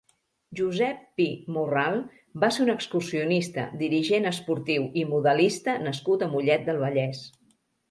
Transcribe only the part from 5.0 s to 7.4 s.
i modelista nascut a Mollet del Vallès.